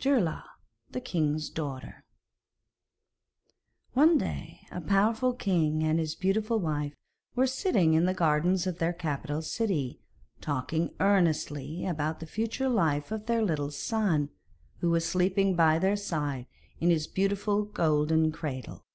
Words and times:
GEIRLAUG 0.00 0.42
THE 0.92 1.02
KING'S 1.02 1.50
DAUGHTER 1.50 2.02
One 3.92 4.16
day 4.16 4.60
a 4.70 4.80
powerful 4.80 5.34
king 5.34 5.82
and 5.84 5.98
his 5.98 6.14
beautiful 6.14 6.58
wife 6.58 6.94
were 7.34 7.46
sitting 7.46 7.92
in 7.92 8.06
the 8.06 8.14
gardens 8.14 8.66
of 8.66 8.78
their 8.78 8.94
capital 8.94 9.42
city, 9.42 10.00
talking 10.40 10.94
earnestly 10.98 11.84
about 11.84 12.20
the 12.20 12.26
future 12.26 12.70
life 12.70 13.12
of 13.12 13.26
their 13.26 13.42
little 13.42 13.70
son, 13.70 14.30
who 14.78 14.88
was 14.88 15.04
sleeping 15.06 15.56
by 15.56 15.78
their 15.78 15.96
side 15.96 16.46
in 16.80 16.88
his 16.88 17.06
beautiful 17.06 17.62
golden 17.64 18.32
cradle. 18.32 18.86